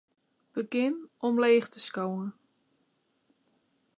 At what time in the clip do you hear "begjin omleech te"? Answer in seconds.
0.53-1.79